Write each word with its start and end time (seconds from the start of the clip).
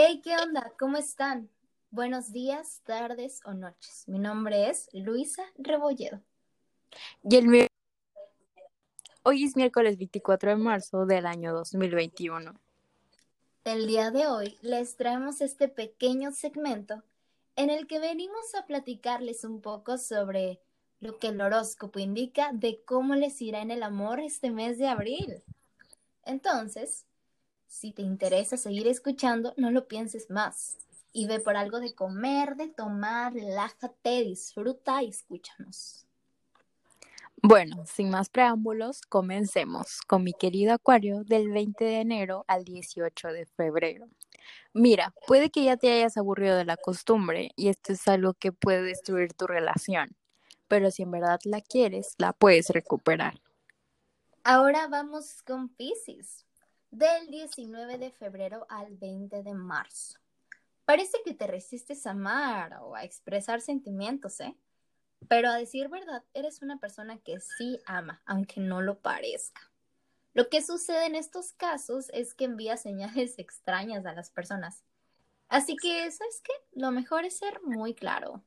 Hey, 0.00 0.20
¿qué 0.22 0.36
onda? 0.36 0.72
¿Cómo 0.78 0.96
están? 0.96 1.50
Buenos 1.90 2.32
días, 2.32 2.82
tardes 2.84 3.40
o 3.44 3.52
noches. 3.52 4.04
Mi 4.06 4.20
nombre 4.20 4.70
es 4.70 4.88
Luisa 4.92 5.42
Rebolledo. 5.56 6.20
Y 7.24 7.34
el 7.34 7.66
Hoy 9.24 9.42
es 9.42 9.56
miércoles 9.56 9.98
24 9.98 10.50
de 10.50 10.56
marzo 10.56 11.04
del 11.04 11.26
año 11.26 11.52
2021. 11.52 12.54
El 13.64 13.88
día 13.88 14.12
de 14.12 14.28
hoy 14.28 14.56
les 14.62 14.94
traemos 14.94 15.40
este 15.40 15.66
pequeño 15.66 16.30
segmento 16.30 17.02
en 17.56 17.68
el 17.68 17.88
que 17.88 17.98
venimos 17.98 18.54
a 18.54 18.66
platicarles 18.66 19.42
un 19.42 19.60
poco 19.60 19.98
sobre 19.98 20.60
lo 21.00 21.18
que 21.18 21.26
el 21.26 21.40
horóscopo 21.40 21.98
indica 21.98 22.52
de 22.52 22.84
cómo 22.84 23.16
les 23.16 23.42
irá 23.42 23.62
en 23.62 23.72
el 23.72 23.82
amor 23.82 24.20
este 24.20 24.52
mes 24.52 24.78
de 24.78 24.86
abril. 24.86 25.42
Entonces, 26.22 27.07
si 27.68 27.92
te 27.92 28.02
interesa 28.02 28.56
seguir 28.56 28.88
escuchando, 28.88 29.54
no 29.56 29.70
lo 29.70 29.86
pienses 29.86 30.30
más 30.30 30.78
y 31.12 31.26
ve 31.26 31.38
por 31.38 31.56
algo 31.56 31.80
de 31.80 31.94
comer, 31.94 32.56
de 32.56 32.68
tomar, 32.68 33.32
relájate, 33.32 34.24
disfruta 34.24 35.02
y 35.02 35.08
escúchanos. 35.08 36.06
Bueno, 37.40 37.84
sin 37.86 38.10
más 38.10 38.28
preámbulos, 38.30 39.02
comencemos 39.02 40.00
con 40.02 40.24
mi 40.24 40.32
querido 40.32 40.72
Acuario 40.72 41.22
del 41.22 41.50
20 41.50 41.84
de 41.84 42.00
enero 42.00 42.44
al 42.48 42.64
18 42.64 43.28
de 43.28 43.46
febrero. 43.46 44.08
Mira, 44.72 45.14
puede 45.26 45.50
que 45.50 45.64
ya 45.64 45.76
te 45.76 45.92
hayas 45.92 46.16
aburrido 46.16 46.56
de 46.56 46.64
la 46.64 46.76
costumbre 46.76 47.52
y 47.54 47.68
esto 47.68 47.92
es 47.92 48.08
algo 48.08 48.34
que 48.34 48.50
puede 48.50 48.82
destruir 48.82 49.34
tu 49.34 49.46
relación, 49.46 50.16
pero 50.66 50.90
si 50.90 51.02
en 51.02 51.12
verdad 51.12 51.38
la 51.44 51.60
quieres, 51.60 52.14
la 52.18 52.32
puedes 52.32 52.70
recuperar. 52.70 53.40
Ahora 54.42 54.88
vamos 54.88 55.42
con 55.42 55.68
Pisces, 55.68 56.44
del 56.90 57.28
19 57.28 57.98
de 57.98 58.10
febrero 58.10 58.66
al 58.68 58.96
20 58.96 59.42
de 59.42 59.54
marzo. 59.54 60.18
Parece 60.84 61.18
que 61.24 61.34
te 61.34 61.46
resistes 61.46 62.06
a 62.06 62.12
amar 62.12 62.78
o 62.80 62.94
a 62.94 63.04
expresar 63.04 63.60
sentimientos, 63.60 64.40
¿eh? 64.40 64.56
Pero 65.28 65.50
a 65.50 65.56
decir 65.56 65.88
verdad, 65.88 66.24
eres 66.32 66.62
una 66.62 66.78
persona 66.78 67.18
que 67.18 67.40
sí 67.40 67.78
ama, 67.86 68.22
aunque 68.24 68.60
no 68.60 68.80
lo 68.80 68.98
parezca. 69.00 69.70
Lo 70.34 70.48
que 70.48 70.62
sucede 70.62 71.06
en 71.06 71.14
estos 71.14 71.52
casos 71.52 72.08
es 72.14 72.34
que 72.34 72.44
envía 72.44 72.76
señales 72.78 73.38
extrañas 73.38 74.06
a 74.06 74.12
las 74.14 74.30
personas. 74.30 74.84
Así 75.48 75.76
que, 75.76 76.10
¿sabes 76.10 76.40
qué? 76.42 76.52
Lo 76.72 76.90
mejor 76.90 77.24
es 77.24 77.38
ser 77.38 77.60
muy 77.62 77.94
claro. 77.94 78.42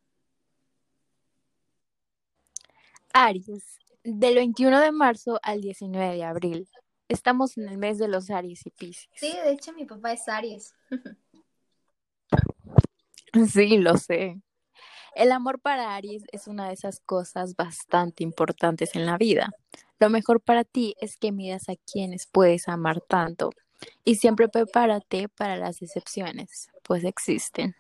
Aries, 3.13 3.79
del 4.03 4.35
21 4.35 4.79
de 4.79 4.91
marzo 4.91 5.39
al 5.44 5.61
19 5.61 6.16
de 6.16 6.23
abril. 6.23 6.69
Estamos 7.11 7.57
en 7.57 7.67
el 7.67 7.77
mes 7.77 7.97
de 7.97 8.07
los 8.07 8.29
Aries 8.29 8.65
y 8.65 8.69
Pisces. 8.69 9.09
Sí, 9.15 9.33
de 9.43 9.51
hecho 9.51 9.73
mi 9.73 9.83
papá 9.83 10.13
es 10.13 10.27
Aries. 10.27 10.73
Sí, 13.49 13.77
lo 13.77 13.97
sé. 13.97 14.41
El 15.15 15.31
amor 15.31 15.61
para 15.61 15.95
Aries 15.95 16.23
es 16.33 16.47
una 16.47 16.67
de 16.67 16.73
esas 16.73 16.99
cosas 16.99 17.55
bastante 17.55 18.25
importantes 18.25 18.93
en 18.93 19.05
la 19.05 19.17
vida. 19.17 19.51
Lo 19.99 20.09
mejor 20.09 20.41
para 20.41 20.65
ti 20.65 20.95
es 20.99 21.15
que 21.15 21.31
miras 21.31 21.69
a 21.69 21.77
quienes 21.77 22.27
puedes 22.27 22.67
amar 22.67 22.99
tanto 22.99 23.51
y 24.03 24.15
siempre 24.15 24.49
prepárate 24.49 25.29
para 25.29 25.55
las 25.55 25.79
decepciones, 25.79 26.69
pues 26.83 27.05
existen. 27.05 27.73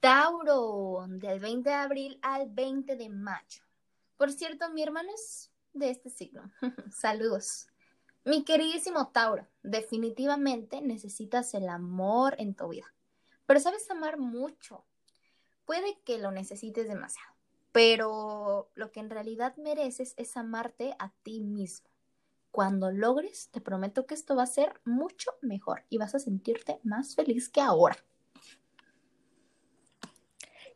Tauro, 0.00 1.06
del 1.08 1.38
20 1.38 1.70
de 1.70 1.76
abril 1.76 2.18
al 2.20 2.48
20 2.50 2.96
de 2.96 3.08
mayo. 3.08 3.62
Por 4.16 4.32
cierto, 4.32 4.70
mi 4.70 4.82
hermano 4.82 5.10
es 5.14 5.52
de 5.72 5.90
este 5.90 6.10
signo. 6.10 6.50
Saludos. 6.90 7.68
Mi 8.26 8.42
queridísimo 8.42 9.06
Tauro, 9.12 9.46
definitivamente 9.62 10.82
necesitas 10.82 11.54
el 11.54 11.68
amor 11.68 12.34
en 12.38 12.56
tu 12.56 12.66
vida, 12.66 12.92
pero 13.46 13.60
sabes 13.60 13.88
amar 13.88 14.18
mucho. 14.18 14.84
Puede 15.64 16.00
que 16.04 16.18
lo 16.18 16.32
necesites 16.32 16.88
demasiado, 16.88 17.32
pero 17.70 18.68
lo 18.74 18.90
que 18.90 18.98
en 18.98 19.10
realidad 19.10 19.56
mereces 19.58 20.14
es 20.16 20.36
amarte 20.36 20.96
a 20.98 21.12
ti 21.22 21.40
mismo. 21.40 21.88
Cuando 22.50 22.90
logres, 22.90 23.48
te 23.52 23.60
prometo 23.60 24.06
que 24.06 24.14
esto 24.14 24.34
va 24.34 24.42
a 24.42 24.46
ser 24.46 24.80
mucho 24.84 25.30
mejor 25.40 25.84
y 25.88 25.98
vas 25.98 26.16
a 26.16 26.18
sentirte 26.18 26.80
más 26.82 27.14
feliz 27.14 27.48
que 27.48 27.60
ahora. 27.60 27.96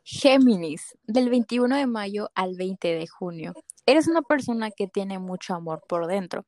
Géminis, 0.03 0.97
del 1.03 1.29
21 1.29 1.75
de 1.75 1.85
mayo 1.85 2.31
al 2.33 2.55
20 2.55 2.87
de 2.95 3.07
junio. 3.07 3.53
Eres 3.85 4.07
una 4.07 4.21
persona 4.21 4.71
que 4.71 4.87
tiene 4.87 5.19
mucho 5.19 5.55
amor 5.55 5.83
por 5.87 6.07
dentro. 6.07 6.45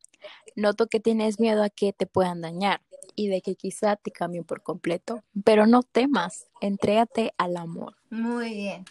Noto 0.56 0.88
que 0.88 1.00
tienes 1.00 1.40
miedo 1.40 1.64
a 1.64 1.70
que 1.70 1.94
te 1.94 2.06
puedan 2.06 2.42
dañar 2.42 2.82
y 3.16 3.28
de 3.28 3.42
que 3.42 3.56
quizá 3.56 3.96
te 3.96 4.12
cambien 4.12 4.44
por 4.44 4.62
completo, 4.62 5.24
pero 5.44 5.66
no 5.66 5.84
temas, 5.84 6.48
entrégate 6.62 7.34
al 7.38 7.58
amor. 7.58 7.96
Muy 8.10 8.54
bien. 8.54 8.86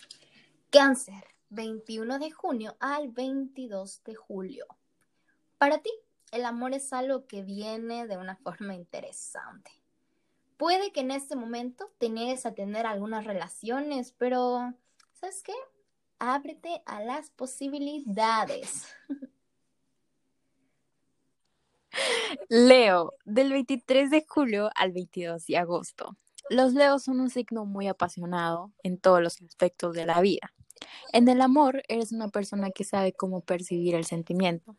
Cáncer, 0.70 1.24
21 1.50 2.18
de 2.18 2.30
junio 2.30 2.76
al 2.80 3.08
22 3.08 4.02
de 4.04 4.14
julio. 4.14 4.66
Para 5.58 5.78
ti, 5.78 5.90
el 6.32 6.44
amor 6.44 6.74
es 6.74 6.92
algo 6.92 7.26
que 7.26 7.42
viene 7.42 8.06
de 8.06 8.16
una 8.16 8.36
forma 8.36 8.74
interesante. 8.74 9.70
Puede 10.56 10.92
que 10.92 11.00
en 11.00 11.10
este 11.10 11.36
momento 11.36 11.92
te 11.98 12.08
a 12.46 12.54
tener 12.54 12.86
algunas 12.86 13.24
relaciones, 13.24 14.12
pero 14.12 14.74
¿sabes 15.12 15.42
qué? 15.42 15.52
Ábrete 16.24 16.80
a 16.86 17.02
las 17.02 17.30
posibilidades. 17.30 18.86
Leo, 22.48 23.14
del 23.24 23.50
23 23.50 24.08
de 24.08 24.24
julio 24.28 24.70
al 24.76 24.92
22 24.92 25.46
de 25.46 25.56
agosto. 25.56 26.16
Los 26.48 26.74
Leos 26.74 27.02
son 27.02 27.18
un 27.18 27.28
signo 27.28 27.64
muy 27.64 27.88
apasionado 27.88 28.70
en 28.84 28.98
todos 28.98 29.20
los 29.20 29.42
aspectos 29.42 29.94
de 29.94 30.06
la 30.06 30.20
vida. 30.20 30.52
En 31.12 31.26
el 31.26 31.40
amor, 31.40 31.82
eres 31.88 32.12
una 32.12 32.28
persona 32.28 32.70
que 32.70 32.84
sabe 32.84 33.12
cómo 33.12 33.40
percibir 33.40 33.96
el 33.96 34.04
sentimiento. 34.04 34.76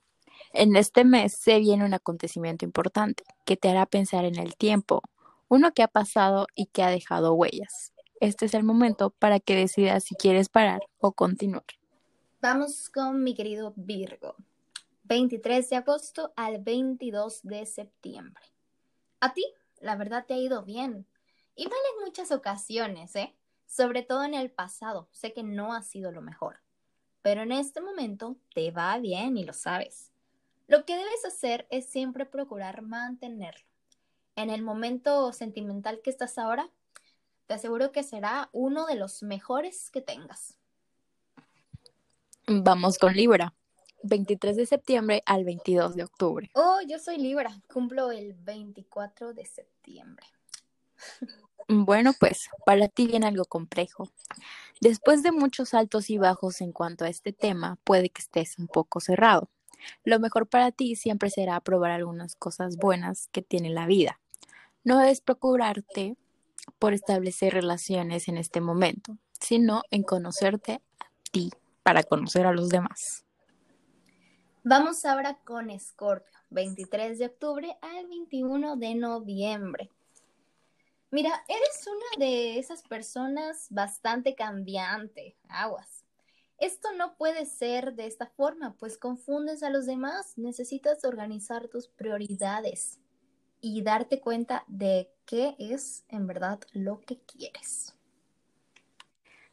En 0.53 0.77
este 0.77 1.03
mes 1.03 1.33
se 1.33 1.59
viene 1.59 1.83
un 1.83 1.93
acontecimiento 1.93 2.63
importante 2.63 3.25
que 3.43 3.57
te 3.57 3.67
hará 3.67 3.85
pensar 3.85 4.23
en 4.23 4.39
el 4.39 4.55
tiempo, 4.55 5.01
uno 5.49 5.73
que 5.73 5.83
ha 5.83 5.89
pasado 5.89 6.47
y 6.55 6.67
que 6.67 6.83
ha 6.83 6.89
dejado 6.89 7.33
huellas. 7.33 7.93
Este 8.19 8.45
es 8.45 8.53
el 8.53 8.63
momento 8.63 9.09
para 9.09 9.39
que 9.39 9.55
decidas 9.55 10.03
si 10.03 10.15
quieres 10.15 10.49
parar 10.49 10.81
o 10.99 11.11
continuar. 11.11 11.65
Vamos 12.41 12.89
con 12.89 13.23
mi 13.23 13.35
querido 13.35 13.73
Virgo. 13.75 14.35
23 15.03 15.69
de 15.69 15.75
agosto 15.75 16.33
al 16.35 16.61
22 16.61 17.41
de 17.43 17.65
septiembre. 17.65 18.45
A 19.19 19.33
ti, 19.33 19.45
la 19.81 19.95
verdad, 19.95 20.25
te 20.25 20.33
ha 20.33 20.37
ido 20.37 20.63
bien. 20.63 21.05
Y 21.55 21.65
mal 21.65 21.77
en 21.93 22.05
muchas 22.05 22.31
ocasiones, 22.31 23.15
¿eh? 23.15 23.35
Sobre 23.65 24.01
todo 24.01 24.23
en 24.23 24.33
el 24.33 24.49
pasado. 24.51 25.09
Sé 25.11 25.33
que 25.33 25.43
no 25.43 25.73
ha 25.73 25.83
sido 25.83 26.11
lo 26.11 26.21
mejor. 26.21 26.59
Pero 27.21 27.41
en 27.41 27.51
este 27.51 27.81
momento 27.81 28.37
te 28.53 28.71
va 28.71 28.97
bien 28.97 29.37
y 29.37 29.43
lo 29.43 29.53
sabes. 29.53 30.11
Lo 30.67 30.85
que 30.85 30.95
debes 30.95 31.25
hacer 31.25 31.67
es 31.69 31.85
siempre 31.85 32.25
procurar 32.25 32.81
mantenerlo. 32.81 33.65
En 34.35 34.49
el 34.49 34.61
momento 34.61 35.31
sentimental 35.31 36.01
que 36.01 36.09
estás 36.09 36.37
ahora, 36.37 36.69
te 37.53 37.57
aseguro 37.57 37.91
que 37.91 38.01
será 38.01 38.49
uno 38.51 38.87
de 38.87 38.95
los 38.95 39.21
mejores 39.21 39.91
que 39.91 40.01
tengas. 40.01 40.57
Vamos 42.47 42.97
con 42.97 43.13
Libra. 43.13 43.53
23 44.01 44.55
de 44.55 44.65
septiembre 44.65 45.21
al 45.27 45.43
22 45.43 45.95
de 45.95 46.03
octubre. 46.03 46.49
Oh, 46.55 46.79
yo 46.87 46.97
soy 46.97 47.19
Libra, 47.19 47.61
cumplo 47.71 48.09
el 48.09 48.33
24 48.33 49.35
de 49.35 49.45
septiembre. 49.45 50.25
Bueno, 51.67 52.13
pues 52.19 52.49
para 52.65 52.87
ti 52.87 53.05
viene 53.05 53.27
algo 53.27 53.45
complejo. 53.45 54.09
Después 54.81 55.21
de 55.21 55.31
muchos 55.31 55.75
altos 55.75 56.09
y 56.09 56.17
bajos 56.17 56.59
en 56.59 56.71
cuanto 56.71 57.05
a 57.05 57.09
este 57.09 57.33
tema, 57.33 57.77
puede 57.83 58.09
que 58.09 58.23
estés 58.23 58.57
un 58.57 58.67
poco 58.67 58.99
cerrado. 58.99 59.47
Lo 60.03 60.19
mejor 60.19 60.47
para 60.49 60.71
ti 60.71 60.95
siempre 60.95 61.29
será 61.29 61.59
probar 61.61 61.91
algunas 61.91 62.35
cosas 62.35 62.77
buenas 62.77 63.29
que 63.31 63.43
tiene 63.43 63.69
la 63.69 63.85
vida. 63.85 64.19
No 64.83 64.97
debes 64.97 65.21
procurarte 65.21 66.17
por 66.83 66.93
establecer 66.93 67.53
relaciones 67.53 68.27
en 68.27 68.37
este 68.37 68.59
momento, 68.59 69.17
sino 69.39 69.83
en 69.89 70.03
conocerte 70.03 70.81
a 70.99 71.05
ti 71.31 71.49
para 71.81 72.03
conocer 72.03 72.45
a 72.45 72.51
los 72.51 72.67
demás. 72.67 73.23
Vamos 74.65 75.05
ahora 75.05 75.39
con 75.45 75.69
Escorpio, 75.69 76.37
23 76.49 77.19
de 77.19 77.27
octubre 77.27 77.77
al 77.81 78.07
21 78.07 78.75
de 78.75 78.95
noviembre. 78.95 79.91
Mira, 81.09 81.45
eres 81.47 81.87
una 81.87 82.25
de 82.25 82.59
esas 82.59 82.83
personas 82.83 83.67
bastante 83.69 84.35
cambiante, 84.35 85.37
aguas. 85.47 86.03
Esto 86.57 86.89
no 86.97 87.15
puede 87.15 87.45
ser 87.45 87.93
de 87.93 88.07
esta 88.07 88.27
forma, 88.27 88.75
pues 88.77 88.97
confundes 88.97 89.63
a 89.63 89.69
los 89.69 89.85
demás. 89.85 90.33
Necesitas 90.37 91.05
organizar 91.05 91.69
tus 91.69 91.87
prioridades 91.87 92.99
y 93.63 93.81
darte 93.81 94.19
cuenta 94.19 94.65
de 94.67 95.09
qué 95.25 95.55
es 95.57 96.03
en 96.09 96.27
verdad 96.27 96.59
lo 96.73 96.99
que 96.99 97.17
quieres. 97.21 97.95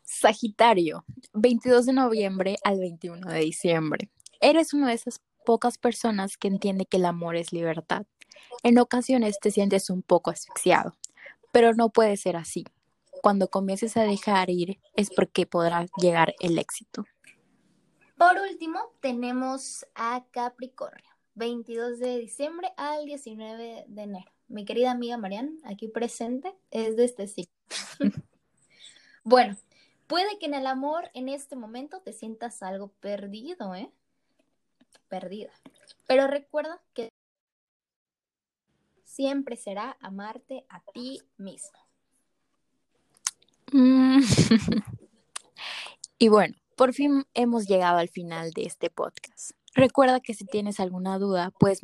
Sagitario, 0.03 1.05
22 1.33 1.87
de 1.87 1.93
noviembre 1.93 2.57
al 2.65 2.81
21 2.81 3.31
de 3.31 3.39
diciembre. 3.39 4.11
Eres 4.41 4.75
una 4.75 4.89
de 4.89 4.95
esas 4.95 5.21
pocas 5.47 5.79
personas 5.79 6.37
que 6.37 6.49
entiende 6.49 6.87
que 6.87 6.97
el 6.97 7.07
amor 7.07 7.37
es 7.37 7.53
libertad. 7.53 8.05
En 8.65 8.79
ocasiones 8.79 9.39
te 9.41 9.53
sientes 9.53 9.89
un 9.89 10.03
poco 10.03 10.31
asfixiado, 10.31 10.97
Pero 11.53 11.73
no 11.75 11.91
puede 11.91 12.17
ser 12.17 12.37
así. 12.37 12.65
Cuando 13.23 13.49
comiences 13.49 13.97
a 13.97 14.03
dejar 14.03 14.51
ir 14.51 14.81
es 14.97 15.11
porque 15.11 15.47
podrá 15.47 15.87
llegar 15.97 16.35
el 16.41 16.59
éxito. 16.59 17.05
Por 18.19 18.37
último, 18.39 18.81
tenemos 19.01 19.87
a 19.95 20.25
Capricornio, 20.33 21.11
22 21.41 21.99
de 21.99 22.19
diciembre 22.19 22.71
al 22.77 23.07
19 23.07 23.87
de 23.89 24.03
enero. 24.03 24.31
Mi 24.49 24.67
querida 24.67 24.91
amiga 24.91 25.17
Marianne, 25.17 25.59
aquí 25.65 25.89
presente, 25.89 26.55
es 26.71 26.97
de 26.97 27.07
este 27.07 27.27
signo. 27.27 27.51
bueno, 29.25 29.57
puede 30.07 30.39
que 30.39 30.45
en 30.45 30.55
el 30.55 30.67
amor 30.67 31.11
en 31.15 31.31
este 31.31 31.57
momento 31.57 32.03
te 32.03 32.13
sientas 32.13 32.63
algo 32.63 32.89
perdido, 33.01 33.75
¿eh? 33.75 33.91
Perdida. 35.09 35.51
Pero 36.07 36.27
recuerda 36.27 36.79
que 36.93 37.11
siempre 39.05 39.57
será 39.57 39.97
amarte 40.01 40.67
a 40.69 40.83
ti 40.93 41.23
mismo. 41.39 41.79
Mm. 43.73 44.21
y 46.19 46.29
bueno, 46.29 46.55
por 46.77 46.93
fin 46.93 47.25
hemos 47.33 47.67
llegado 47.67 47.97
al 47.97 48.11
final 48.11 48.51
de 48.51 48.65
este 48.65 48.91
podcast. 48.91 49.53
Recuerda 49.75 50.20
que 50.20 50.34
si 50.34 50.44
tienes 50.44 50.81
alguna 50.81 51.19
duda, 51.19 51.52
puedes 51.58 51.81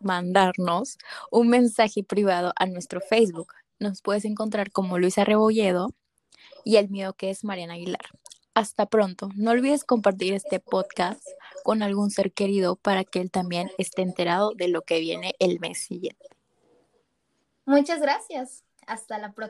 mandarnos 0.00 0.98
un 1.30 1.48
mensaje 1.48 2.02
privado 2.02 2.52
a 2.56 2.66
nuestro 2.66 3.00
Facebook. 3.00 3.52
Nos 3.78 4.00
puedes 4.00 4.24
encontrar 4.24 4.70
como 4.70 4.98
Luisa 4.98 5.24
Rebolledo 5.24 5.90
y 6.64 6.76
el 6.76 6.88
mío 6.88 7.12
que 7.14 7.30
es 7.30 7.44
Mariana 7.44 7.74
Aguilar. 7.74 8.06
Hasta 8.54 8.86
pronto. 8.86 9.30
No 9.34 9.50
olvides 9.50 9.84
compartir 9.84 10.34
este 10.34 10.60
podcast 10.60 11.22
con 11.64 11.82
algún 11.82 12.10
ser 12.10 12.32
querido 12.32 12.76
para 12.76 13.04
que 13.04 13.20
él 13.20 13.30
también 13.30 13.70
esté 13.78 14.02
enterado 14.02 14.52
de 14.54 14.68
lo 14.68 14.82
que 14.82 15.00
viene 15.00 15.34
el 15.38 15.58
mes 15.60 15.78
siguiente. 15.78 16.28
Muchas 17.64 18.00
gracias. 18.00 18.64
Hasta 18.86 19.18
la 19.18 19.32
próxima. 19.32 19.40